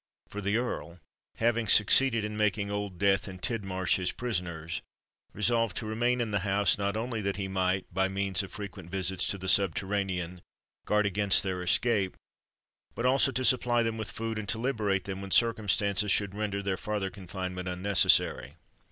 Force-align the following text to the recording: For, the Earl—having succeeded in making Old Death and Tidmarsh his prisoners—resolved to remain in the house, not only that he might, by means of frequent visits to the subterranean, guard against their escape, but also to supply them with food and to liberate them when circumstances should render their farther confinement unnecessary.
For, 0.29 0.41
the 0.41 0.57
Earl—having 0.57 1.67
succeeded 1.67 2.25
in 2.25 2.35
making 2.35 2.71
Old 2.71 2.97
Death 2.97 3.27
and 3.27 3.39
Tidmarsh 3.39 3.97
his 3.97 4.11
prisoners—resolved 4.11 5.77
to 5.77 5.85
remain 5.85 6.19
in 6.21 6.31
the 6.31 6.39
house, 6.39 6.75
not 6.75 6.97
only 6.97 7.21
that 7.21 7.37
he 7.37 7.47
might, 7.47 7.85
by 7.93 8.07
means 8.07 8.41
of 8.41 8.51
frequent 8.51 8.89
visits 8.89 9.27
to 9.27 9.37
the 9.37 9.47
subterranean, 9.47 10.41
guard 10.87 11.05
against 11.05 11.43
their 11.43 11.61
escape, 11.61 12.17
but 12.95 13.05
also 13.05 13.31
to 13.31 13.45
supply 13.45 13.83
them 13.83 13.99
with 13.99 14.09
food 14.09 14.39
and 14.39 14.49
to 14.49 14.57
liberate 14.57 15.03
them 15.03 15.21
when 15.21 15.29
circumstances 15.29 16.09
should 16.11 16.33
render 16.33 16.63
their 16.63 16.77
farther 16.77 17.11
confinement 17.11 17.67
unnecessary. 17.67 18.55